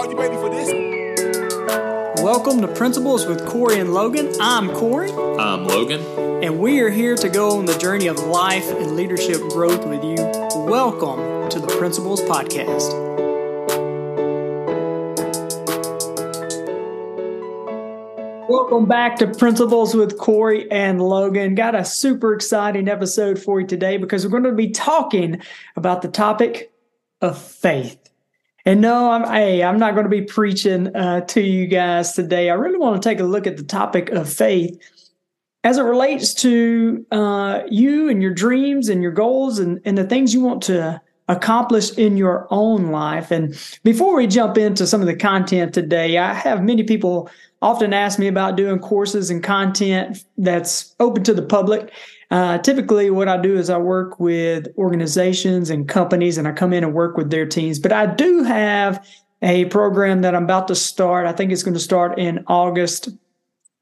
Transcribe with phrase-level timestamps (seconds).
[0.00, 0.66] Are you ready for this?
[2.22, 4.32] Welcome to Principles with Cory and Logan.
[4.40, 6.00] I'm Cory, I'm Logan.
[6.42, 10.02] and we are here to go on the journey of life and leadership growth with
[10.02, 10.16] you.
[10.64, 12.88] Welcome to the Principles Podcast.
[18.48, 21.54] Welcome back to Principles with Cory and Logan.
[21.54, 25.42] Got a super exciting episode for you today because we're going to be talking
[25.76, 26.72] about the topic
[27.20, 28.09] of faith.
[28.64, 32.50] And no, I'm hey, I'm not going to be preaching uh, to you guys today.
[32.50, 34.78] I really want to take a look at the topic of faith
[35.64, 40.04] as it relates to uh, you and your dreams and your goals and, and the
[40.04, 43.30] things you want to accomplish in your own life.
[43.30, 47.30] And before we jump into some of the content today, I have many people
[47.62, 51.92] often ask me about doing courses and content that's open to the public.
[52.30, 56.72] Uh, typically, what I do is I work with organizations and companies, and I come
[56.72, 57.78] in and work with their teams.
[57.78, 59.04] But I do have
[59.42, 61.26] a program that I'm about to start.
[61.26, 63.08] I think it's going to start in August.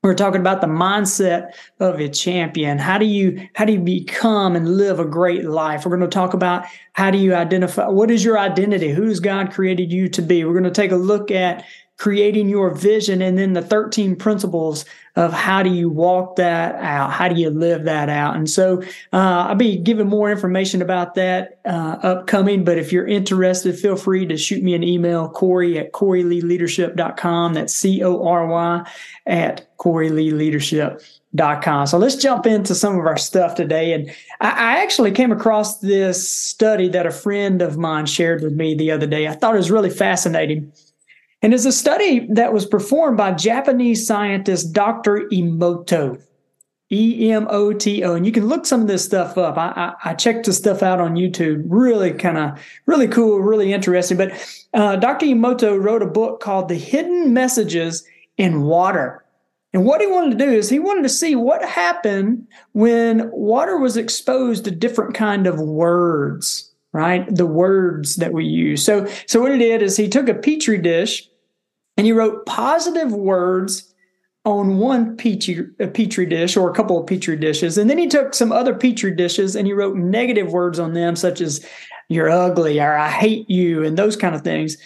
[0.03, 2.79] We're talking about the mindset of a champion.
[2.79, 5.85] How do you how do you become and live a great life?
[5.85, 8.93] We're going to talk about how do you identify what is your identity?
[8.93, 10.45] Who's God created you to be?
[10.45, 11.65] We're going to take a look at
[11.99, 17.13] creating your vision and then the 13 principles of how do you walk that out?
[17.13, 18.37] How do you live that out?
[18.37, 18.81] And so
[19.13, 23.97] uh, i'll be giving more information about that uh, upcoming but if you're interested feel
[23.97, 28.89] free to shoot me an email cory at coryleeleadership.com that's c-o-r-y
[29.27, 31.19] at coryleeleadership.com
[31.87, 33.93] so let's jump into some of our stuff today.
[33.93, 34.11] And
[34.41, 38.75] I, I actually came across this study that a friend of mine shared with me
[38.75, 39.29] the other day.
[39.29, 40.73] I thought it was really fascinating
[41.43, 45.29] and it's a study that was performed by Japanese scientist Dr.
[45.33, 46.21] Emoto.
[46.91, 48.15] E M O T O.
[48.15, 49.59] And you can look some of this stuff up.
[49.59, 51.63] I, I, I checked the stuff out on YouTube.
[51.67, 54.17] Really kind of, really cool, really interesting.
[54.17, 54.33] But
[54.73, 55.27] uh, Dr.
[55.27, 58.05] Emoto wrote a book called The Hidden Messages
[58.39, 59.23] in Water.
[59.75, 63.77] And what he wanted to do is he wanted to see what happened when water
[63.77, 66.68] was exposed to different kind of words
[66.99, 67.25] right?
[67.35, 68.85] The words that we use.
[68.85, 71.29] So, so what he did is he took a petri dish
[71.97, 73.95] and he wrote positive words
[74.45, 78.35] on one petri, petri dish or a couple of petri dishes, and then he took
[78.35, 81.65] some other petri dishes and he wrote negative words on them, such as
[82.09, 84.77] "you're ugly" or "I hate you" and those kind of things.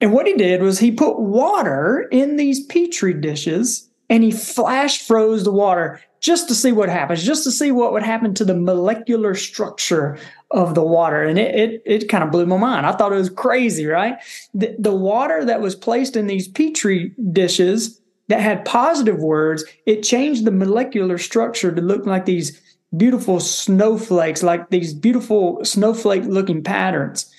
[0.00, 5.06] And what he did was he put water in these petri dishes and he flash
[5.06, 8.44] froze the water just to see what happens, just to see what would happen to
[8.44, 10.18] the molecular structure
[10.50, 11.22] of the water.
[11.22, 12.86] And it, it, it kind of blew my mind.
[12.86, 14.16] I thought it was crazy, right?
[14.54, 20.02] The, the water that was placed in these petri dishes that had positive words, it
[20.02, 22.60] changed the molecular structure to look like these
[22.96, 27.32] beautiful snowflakes, like these beautiful snowflake looking patterns.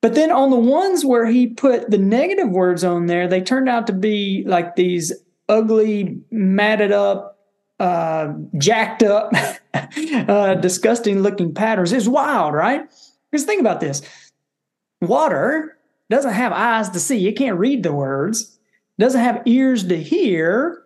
[0.00, 3.68] But then on the ones where he put the negative words on there, they turned
[3.68, 5.12] out to be like these
[5.48, 7.38] ugly, matted up,
[7.78, 9.32] uh, jacked up,
[9.74, 11.92] uh, disgusting looking patterns.
[11.92, 12.88] It's wild, right?
[13.30, 14.02] Because think about this
[15.00, 15.76] water
[16.08, 18.58] doesn't have eyes to see, it can't read the words,
[18.98, 20.82] doesn't have ears to hear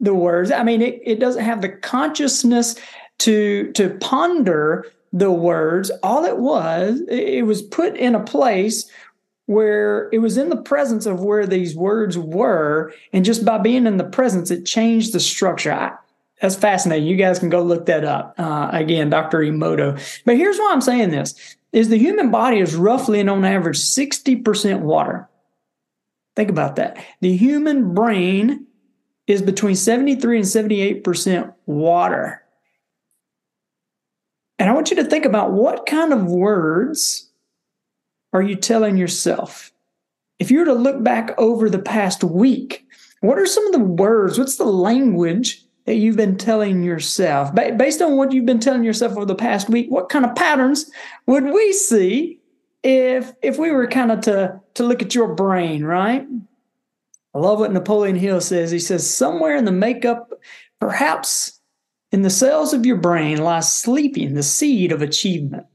[0.00, 0.50] the words.
[0.50, 2.76] I mean, it, it doesn't have the consciousness
[3.20, 5.90] to to ponder the words.
[6.02, 8.90] All it was, it was put in a place
[9.46, 13.86] where it was in the presence of where these words were, and just by being
[13.86, 15.72] in the presence, it changed the structure.
[15.72, 15.92] I,
[16.40, 17.06] that's fascinating.
[17.06, 18.34] You guys can go look that up.
[18.38, 19.38] Uh, again, Dr.
[19.38, 20.00] Emoto.
[20.24, 23.78] But here's why I'm saying this: is the human body is roughly and on average
[23.78, 25.28] 60% water.
[26.34, 27.02] Think about that.
[27.20, 28.66] The human brain
[29.26, 32.42] is between 73 and 78% water.
[34.58, 37.30] And I want you to think about what kind of words
[38.32, 39.72] are you telling yourself?
[40.38, 42.86] If you were to look back over the past week,
[43.20, 44.38] what are some of the words?
[44.38, 47.54] What's the language that you've been telling yourself?
[47.54, 50.90] Based on what you've been telling yourself over the past week, what kind of patterns
[51.26, 52.40] would we see
[52.82, 56.26] if if we were kind of to to look at your brain, right?
[57.34, 58.70] I love what Napoleon Hill says.
[58.70, 60.32] He says somewhere in the makeup,
[60.80, 61.60] perhaps
[62.10, 65.66] in the cells of your brain lies sleeping the seed of achievement.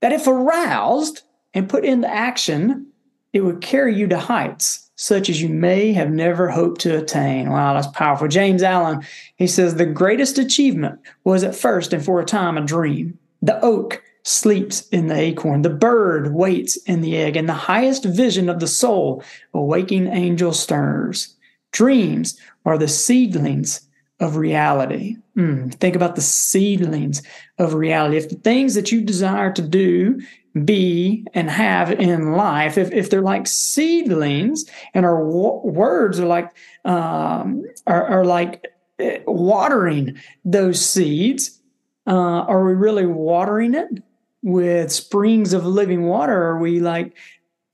[0.00, 1.22] That if aroused,
[1.54, 2.86] and put into action,
[3.32, 7.50] it would carry you to heights such as you may have never hoped to attain.
[7.50, 8.28] Wow, that's powerful.
[8.28, 9.04] James Allen,
[9.34, 13.18] he says, the greatest achievement was at first and for a time a dream.
[13.40, 18.04] The oak sleeps in the acorn, the bird waits in the egg, and the highest
[18.04, 21.34] vision of the soul, a waking angel stirs.
[21.72, 23.80] Dreams are the seedlings
[24.20, 25.16] of reality.
[25.36, 27.22] Mm, think about the seedlings
[27.58, 28.18] of reality.
[28.18, 30.20] If the things that you desire to do
[30.64, 34.64] be and have in life, if, if they're like seedlings
[34.94, 36.50] and our w- words are like
[36.84, 38.66] um, are, are like
[38.98, 41.60] eh, watering those seeds,
[42.06, 44.02] uh, are we really watering it
[44.42, 46.42] with springs of living water?
[46.42, 47.16] Are we like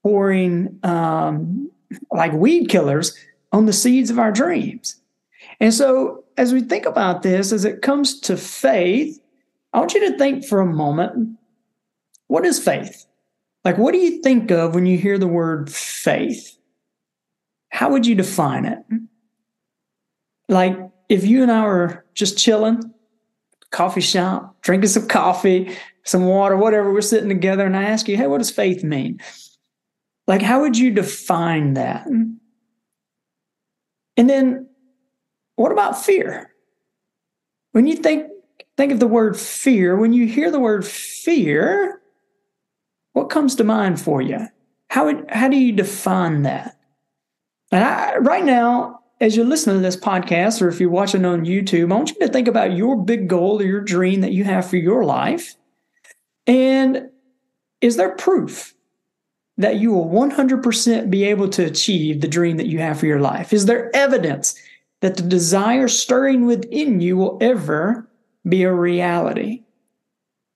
[0.02, 1.70] pouring um,
[2.12, 3.16] like weed killers
[3.52, 5.00] on the seeds of our dreams?
[5.60, 9.20] And so, as we think about this, as it comes to faith,
[9.72, 11.37] I want you to think for a moment
[12.28, 13.06] what is faith?
[13.64, 16.56] Like, what do you think of when you hear the word faith?
[17.70, 18.78] How would you define it?
[20.48, 20.78] Like,
[21.08, 22.80] if you and I were just chilling,
[23.70, 28.16] coffee shop, drinking some coffee, some water, whatever, we're sitting together, and I ask you,
[28.16, 29.20] hey, what does faith mean?
[30.26, 32.06] Like, how would you define that?
[32.06, 32.40] And
[34.16, 34.68] then,
[35.56, 36.50] what about fear?
[37.72, 38.30] When you think
[38.76, 42.00] think of the word fear, when you hear the word fear,
[43.18, 44.46] what comes to mind for you?
[44.90, 46.78] How how do you define that?
[47.72, 51.44] And I, right now, as you're listening to this podcast, or if you're watching on
[51.44, 54.44] YouTube, I want you to think about your big goal or your dream that you
[54.44, 55.56] have for your life.
[56.46, 57.10] And
[57.80, 58.74] is there proof
[59.58, 63.20] that you will 100% be able to achieve the dream that you have for your
[63.20, 63.52] life?
[63.52, 64.54] Is there evidence
[65.00, 68.08] that the desire stirring within you will ever
[68.48, 69.64] be a reality?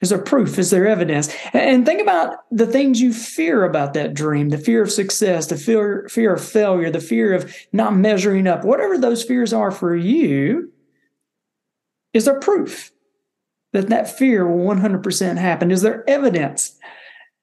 [0.02, 0.58] Is there proof?
[0.58, 1.32] Is there evidence?
[1.52, 5.56] And think about the things you fear about that dream the fear of success, the
[5.56, 9.94] fear, fear of failure, the fear of not measuring up, whatever those fears are for
[9.94, 10.72] you.
[12.12, 12.90] Is there proof
[13.72, 15.70] that that fear will 100% happen?
[15.70, 16.76] Is there evidence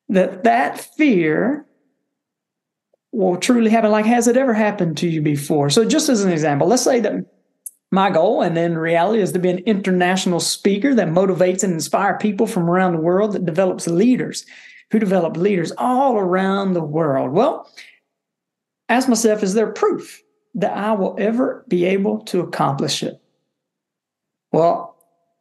[0.09, 1.65] that that fear
[3.13, 3.89] will truly happen?
[3.89, 5.69] Like, has it ever happened to you before?
[5.69, 7.25] So, just as an example, let's say that
[7.91, 8.41] my goal.
[8.41, 12.69] And then reality is to be an international speaker that motivates and inspires people from
[12.69, 14.45] around the world that develops leaders
[14.91, 17.31] who develop leaders all around the world.
[17.31, 17.69] Well
[18.89, 20.23] ask myself is there proof
[20.55, 23.21] that i will ever be able to accomplish it?
[24.51, 24.95] Well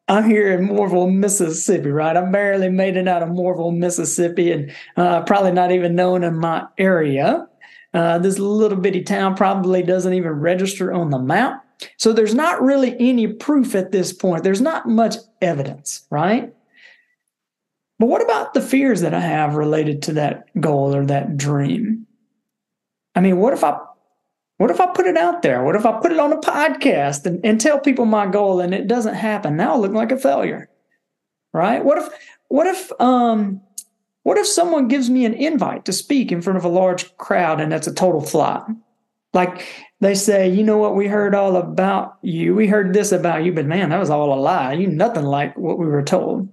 [0.06, 2.17] i'm here in Mooresville mississippi right?
[2.17, 6.37] I barely made it out of Mooresville mississippi and uh, probably not even known in
[6.39, 7.47] my area.
[7.94, 11.65] Uh, this little bitty town probably doesn't even register on the map
[11.97, 14.45] so there's not really any proof at this point.
[14.45, 16.53] There's not much evidence, right?
[17.99, 22.07] But what about the fears that I have related to that goal or that dream?
[23.15, 23.79] I mean, what if I
[24.59, 25.63] what if I put it out there?
[25.63, 28.75] What if I put it on a podcast and, and tell people my goal and
[28.75, 29.57] it doesn't happen?
[29.57, 30.69] Now I look like a failure.
[31.53, 31.85] Right?
[31.85, 32.09] What if
[32.49, 33.61] what if um
[34.23, 37.61] what if someone gives me an invite to speak in front of a large crowd
[37.61, 38.69] and that's a total flop?
[39.38, 39.64] Like
[40.00, 42.56] they say, you know what, we heard all about you.
[42.56, 44.73] We heard this about you, but man, that was all a lie.
[44.73, 46.49] You nothing like what we were told.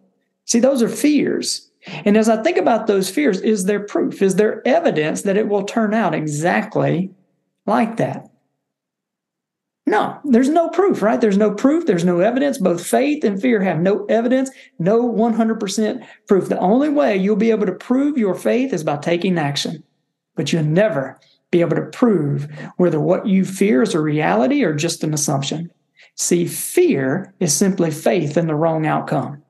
[0.46, 1.68] See, those are fears.
[2.06, 4.22] And as I think about those fears, is there proof?
[4.22, 7.10] Is there evidence that it will turn out exactly
[7.66, 8.30] like that?
[9.88, 11.20] No, there's no proof, right?
[11.20, 11.88] There's no proof.
[11.88, 12.60] There's no evidence.
[12.60, 16.50] Both faith and fear have no evidence, no 100% proof.
[16.50, 19.84] The only way you'll be able to prove your faith is by taking action,
[20.36, 21.20] but you'll never
[21.56, 25.72] be able to prove whether what you fear is a reality or just an assumption.
[26.16, 29.42] See, fear is simply faith in the wrong outcome.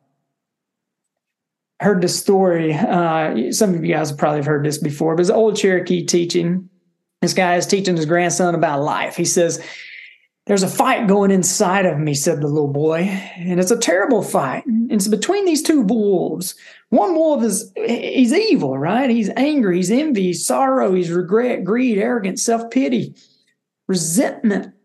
[1.80, 2.74] Heard this story.
[2.76, 6.06] Uh, some of you guys probably have heard this before, but it's an old Cherokee
[6.06, 6.70] teaching.
[7.22, 9.16] This guy is teaching his grandson about life.
[9.16, 9.64] He says,
[10.46, 13.00] There's a fight going inside of me, said the little boy,
[13.38, 14.64] and it's a terrible fight.
[14.68, 16.54] It's between these two wolves.
[16.90, 19.10] One wolf is he's evil, right?
[19.10, 23.16] He's angry, he's envy, he's sorrow, he's regret, greed, arrogance, self-pity,
[23.88, 24.76] resentment,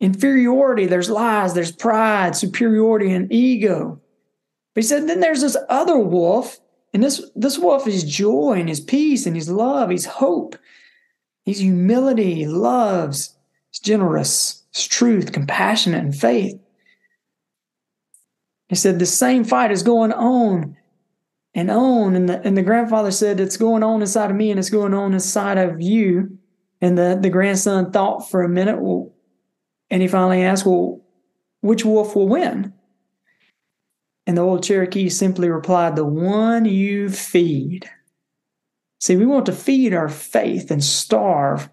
[0.00, 0.84] inferiority.
[0.84, 3.98] There's lies, there's pride, superiority, and ego.
[4.74, 6.60] But he said, then there's this other wolf,
[6.92, 10.56] and this, this wolf is joy and his peace and his love, his hope,
[11.46, 13.34] his humility, loves,
[13.70, 16.60] he's generous, his truth, compassionate, and faith.
[18.68, 20.76] He said, the same fight is going on
[21.54, 22.14] and on.
[22.14, 24.94] And the, and the grandfather said, It's going on inside of me and it's going
[24.94, 26.38] on inside of you.
[26.80, 29.14] And the, the grandson thought for a minute, well,
[29.88, 31.00] and he finally asked, Well,
[31.62, 32.72] which wolf will win?
[34.26, 37.88] And the old Cherokee simply replied, The one you feed.
[39.00, 41.68] See, we want to feed our faith and starve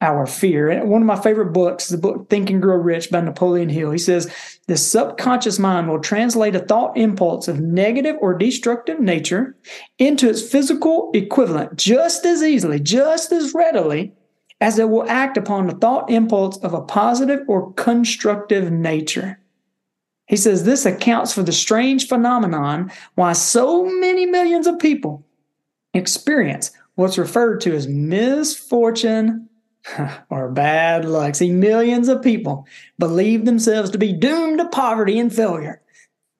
[0.00, 0.68] our fear.
[0.68, 3.68] And one of my favorite books is the book Think and Grow Rich by Napoleon
[3.68, 3.90] Hill.
[3.90, 4.30] He says,
[4.66, 9.56] The subconscious mind will translate a thought impulse of negative or destructive nature
[9.98, 14.12] into its physical equivalent just as easily, just as readily
[14.60, 19.38] as it will act upon the thought impulse of a positive or constructive nature.
[20.28, 25.24] He says this accounts for the strange phenomenon why so many millions of people
[25.94, 29.48] experience what's referred to as misfortune
[30.30, 31.34] or bad luck.
[31.34, 32.66] See, millions of people
[32.98, 35.80] believe themselves to be doomed to poverty and failure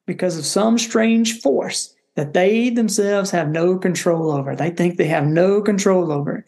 [0.07, 4.57] because of some strange force that they themselves have no control over.
[4.57, 6.45] They think they have no control over.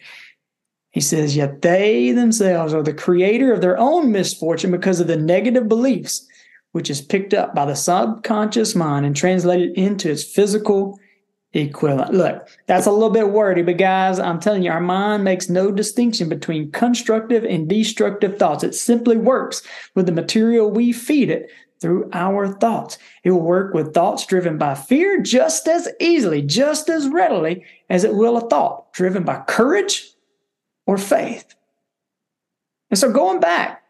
[0.90, 5.16] He says, yet they themselves are the creator of their own misfortune because of the
[5.16, 6.26] negative beliefs,
[6.72, 10.98] which is picked up by the subconscious mind and translated into its physical
[11.52, 12.12] equivalent.
[12.12, 15.70] Look, that's a little bit wordy, but guys, I'm telling you, our mind makes no
[15.70, 18.64] distinction between constructive and destructive thoughts.
[18.64, 19.62] It simply works
[19.94, 21.50] with the material we feed it
[21.80, 22.98] through our thoughts.
[23.24, 28.04] It will work with thoughts driven by fear just as easily, just as readily as
[28.04, 30.10] it will a thought driven by courage
[30.86, 31.54] or faith.
[32.90, 33.82] And so going back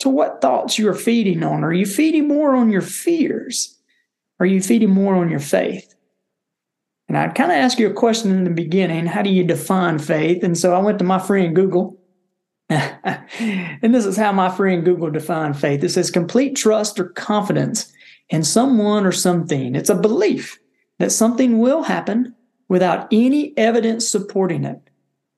[0.00, 3.78] to what thoughts you are feeding on, are you feeding more on your fears?
[4.40, 5.94] Are you feeding more on your faith?
[7.08, 9.98] And I'd kind of ask you a question in the beginning how do you define
[9.98, 10.42] faith?
[10.42, 11.98] And so I went to my friend Google.
[12.68, 17.92] and this is how my friend Google defined faith it says complete trust or confidence
[18.30, 19.74] in someone or something.
[19.74, 20.58] It's a belief
[20.98, 22.34] that something will happen
[22.68, 24.80] without any evidence supporting it.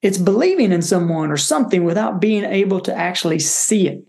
[0.02, 4.04] It's believing in someone or something without being able to actually see it.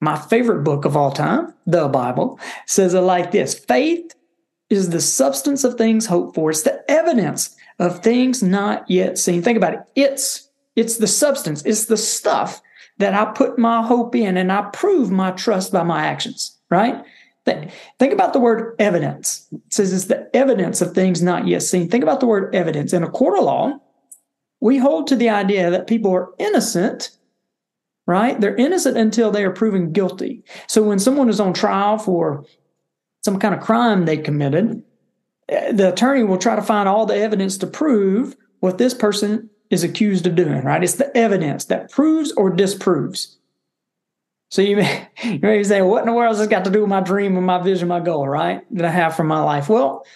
[0.00, 4.14] My favorite book of all time, the Bible, says it like this faith
[4.70, 6.50] is the substance of things hoped for.
[6.50, 9.42] It's the evidence of things not yet seen.
[9.42, 9.80] Think about it.
[9.94, 11.62] It's it's the substance.
[11.64, 12.60] It's the stuff
[12.98, 17.04] that I put my hope in and I prove my trust by my actions, right?
[17.44, 19.46] Think about the word evidence.
[19.52, 21.88] It says it's the evidence of things not yet seen.
[21.88, 22.92] Think about the word evidence.
[22.92, 23.78] In a court of law,
[24.60, 27.10] we hold to the idea that people are innocent,
[28.06, 28.40] right?
[28.40, 30.42] They're innocent until they are proven guilty.
[30.66, 32.44] So when someone is on trial for
[33.26, 34.82] some kind of crime they committed,
[35.48, 39.50] eh, the attorney will try to find all the evidence to prove what this person
[39.68, 40.84] is accused of doing, right?
[40.84, 43.36] It's the evidence that proves or disproves.
[44.48, 46.82] So you may, you may say, what in the world has this got to do
[46.82, 48.62] with my dream and my vision, my goal, right?
[48.70, 49.68] That I have for my life?
[49.68, 50.06] Well,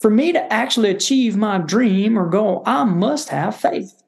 [0.00, 4.02] for me to actually achieve my dream or goal, I must have faith.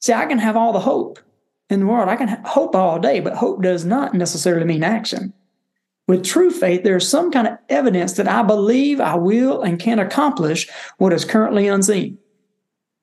[0.00, 1.18] See, I can have all the hope
[1.68, 2.08] in the world.
[2.08, 5.34] I can hope all day, but hope does not necessarily mean action.
[6.10, 10.00] With true faith, there's some kind of evidence that I believe I will and can
[10.00, 12.18] accomplish what is currently unseen.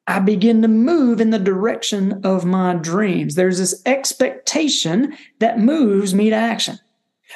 [0.07, 3.35] I begin to move in the direction of my dreams.
[3.35, 6.79] There's this expectation that moves me to action.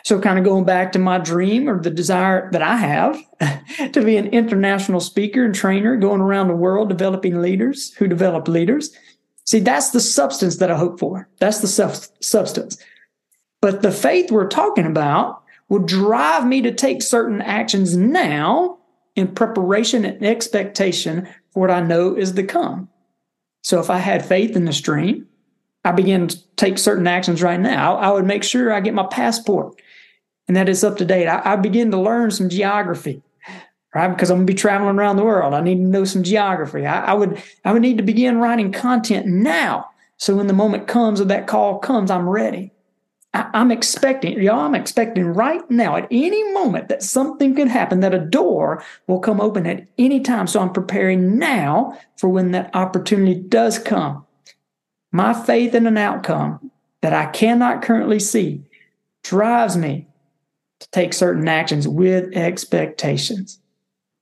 [0.04, 3.24] So, kind of going back to my dream or the desire that I have
[3.94, 8.50] to be an international speaker and trainer, going around the world developing leaders who develop
[8.50, 8.94] leaders.
[9.46, 11.30] See, that's the substance that I hope for.
[11.40, 12.78] That's the substance.
[13.62, 15.41] But the faith we're talking about
[15.72, 18.78] will drive me to take certain actions now
[19.16, 22.90] in preparation and expectation for what I know is to come.
[23.64, 25.28] So if I had faith in the stream,
[25.86, 27.96] I begin to take certain actions right now.
[27.96, 29.82] I would make sure I get my passport
[30.50, 31.30] and that it's up to date.
[31.30, 33.22] I, I begin to learn some geography,
[33.96, 34.10] right?
[34.10, 35.54] Because I'm gonna be traveling around the world.
[35.54, 36.86] I need to know some geography.
[36.86, 39.90] I, I would I would need to begin writing content now.
[40.18, 42.74] So when the moment comes or that call comes, I'm ready.
[43.34, 48.02] I, am expecting, y'all, I'm expecting right now at any moment that something could happen,
[48.02, 50.48] that a door will come open at any time.
[50.48, 54.26] So I'm preparing now for when that opportunity does come.
[55.14, 56.72] My faith in an outcome
[57.02, 58.64] that I cannot currently see
[59.24, 60.08] drives me
[60.80, 63.60] to take certain actions with expectations.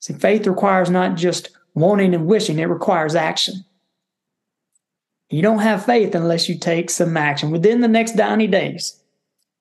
[0.01, 3.65] See, faith requires not just wanting and wishing, it requires action.
[5.29, 7.51] You don't have faith unless you take some action.
[7.51, 8.98] Within the next 90 days,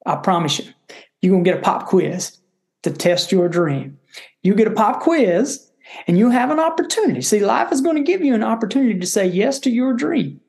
[0.07, 0.73] I promise you,
[1.21, 2.38] you're going to get a pop quiz
[2.83, 3.99] to test your dream.
[4.43, 5.71] You get a pop quiz
[6.07, 7.23] and you have an opportunity.
[7.23, 10.40] See, life is going to give you an opportunity to say yes to your dream.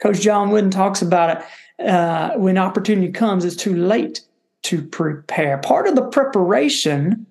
[0.00, 4.22] Coach John Wooden talks about it uh, when opportunity comes, it's too late
[4.62, 5.58] to prepare.
[5.58, 7.26] Part of the preparation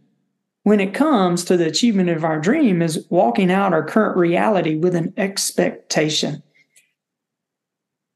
[0.63, 4.75] when it comes to the achievement of our dream is walking out our current reality
[4.75, 6.43] with an expectation.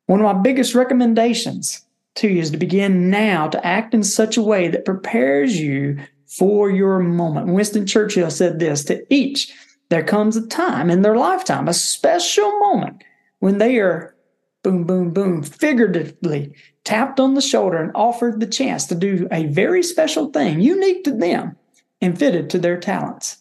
[0.07, 1.82] One of my biggest recommendations
[2.15, 5.97] to you is to begin now to act in such a way that prepares you
[6.27, 7.47] for your moment.
[7.47, 9.53] Winston Churchill said this to each,
[9.89, 13.03] there comes a time in their lifetime, a special moment
[13.39, 14.15] when they are
[14.63, 16.53] boom, boom, boom, figuratively
[16.83, 21.03] tapped on the shoulder and offered the chance to do a very special thing unique
[21.03, 21.55] to them
[22.01, 23.37] and fitted to their talents.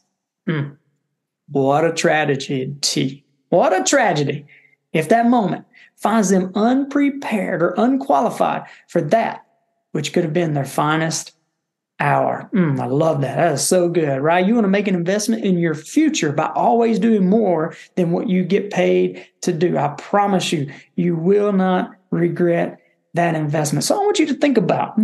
[0.47, 0.73] Hmm.
[1.49, 3.25] What a tragedy.
[3.49, 4.47] What a tragedy
[4.93, 5.65] if that moment
[6.03, 9.45] finds them unprepared or unqualified for that
[9.93, 11.33] which could have been their finest
[12.01, 12.51] hour.
[12.53, 13.37] Mm, I love that.
[13.37, 14.45] That is so good, right?
[14.45, 18.29] You want to make an investment in your future by always doing more than what
[18.29, 19.79] you get paid to do.
[19.79, 22.81] I promise you, you will not regret
[23.15, 23.85] that investment.
[23.85, 24.99] So I want you to think about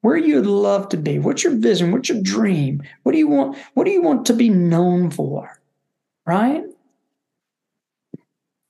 [0.00, 1.18] where you'd love to be.
[1.18, 1.92] What's your vision?
[1.92, 2.82] What's your dream?
[3.02, 3.58] What do you want?
[3.74, 5.60] What do you want to be known for?
[6.24, 6.62] Right?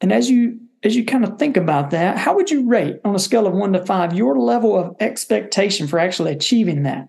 [0.00, 3.14] And as you as you kind of think about that, how would you rate on
[3.14, 7.08] a scale of one to five your level of expectation for actually achieving that?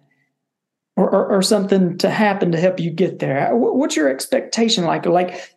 [0.98, 3.54] Or, or, or something to happen to help you get there?
[3.54, 5.06] Uh, what's your expectation like?
[5.06, 5.56] Like,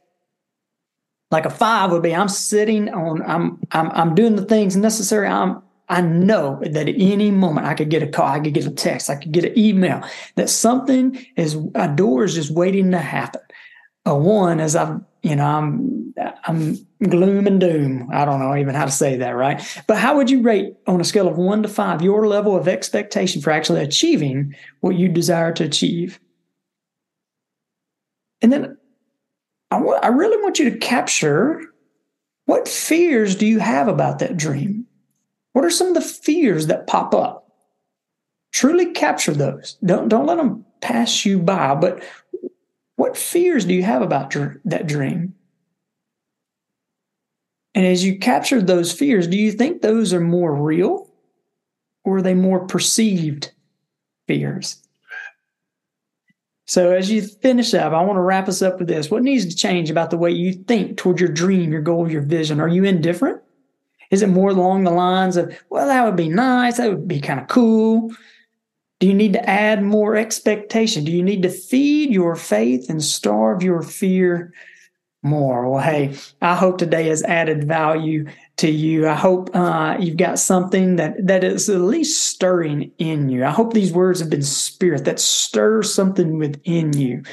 [1.33, 5.27] like a five would be I'm sitting on, I'm, I'm, I'm doing the things necessary.
[5.27, 8.65] I'm, I know that at any moment I could get a call, I could get
[8.65, 10.03] a text, I could get an email
[10.37, 13.43] that something is a door is just waiting to happen.
[14.07, 16.15] A one is I'm, you know, I'm
[16.45, 18.11] I'm gloom and doom.
[18.13, 19.83] I don't know even how to say that, right?
[19.89, 22.69] But how would you rate on a scale of one to five your level of
[22.69, 26.21] expectation for actually achieving what you desire to achieve?
[28.43, 28.77] And then
[29.71, 31.63] I, w- I really want you to capture
[32.45, 34.87] what fears do you have about that dream?
[35.55, 37.49] What are some of the fears that pop up?
[38.53, 39.79] Truly capture those.
[39.85, 41.75] Don't don't let them pass you by.
[41.75, 42.05] But
[42.97, 45.35] what fears do you have about your, that dream?
[47.75, 51.11] And as you capture those fears, do you think those are more real
[52.05, 53.51] or are they more perceived
[54.29, 54.81] fears?
[56.67, 59.11] So, as you finish up, I want to wrap us up with this.
[59.11, 62.23] What needs to change about the way you think toward your dream, your goal, your
[62.23, 62.59] vision?
[62.59, 63.43] Are you indifferent?
[64.11, 67.21] Is it more along the lines of, well, that would be nice, that would be
[67.21, 68.13] kind of cool?
[69.05, 71.05] Do you need to add more expectation?
[71.05, 74.55] Do you need to feed your faith and starve your fear
[75.23, 75.69] more?
[75.69, 78.25] Well, hey, I hope today has added value
[78.57, 79.07] to you.
[79.07, 83.45] I hope uh, you've got something that that is at least stirring in you.
[83.45, 87.25] I hope these words have been spirit that stirs something within you.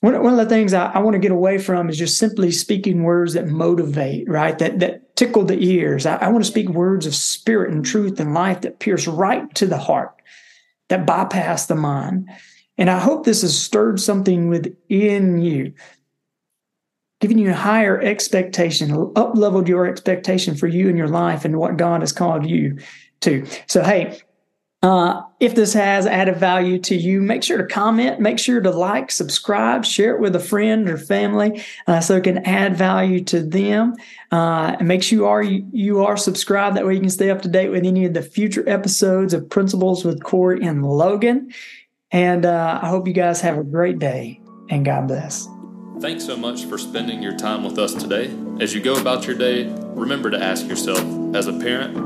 [0.00, 2.50] One, one of the things I, I want to get away from is just simply
[2.50, 4.58] speaking words that motivate, right?
[4.58, 6.06] That that tickle the ears.
[6.06, 9.54] I, I want to speak words of spirit and truth and life that pierce right
[9.54, 10.10] to the heart,
[10.88, 12.28] that bypass the mind.
[12.78, 15.72] And I hope this has stirred something within you,
[17.20, 21.56] giving you a higher expectation, up leveled your expectation for you and your life and
[21.56, 22.78] what God has called you
[23.22, 23.46] to.
[23.66, 24.20] So, hey,
[24.82, 28.70] uh, if this has added value to you, make sure to comment, make sure to
[28.70, 33.24] like, subscribe, share it with a friend or family uh, so it can add value
[33.24, 33.94] to them.
[34.30, 36.76] Uh, and make sure you are you, are subscribed.
[36.76, 39.48] That way you can stay up to date with any of the future episodes of
[39.48, 41.52] Principles with Cory and Logan.
[42.12, 45.48] And uh, I hope you guys have a great day and God bless.
[46.00, 48.30] Thanks so much for spending your time with us today.
[48.60, 51.00] As you go about your day, remember to ask yourself,
[51.34, 52.05] as a parent,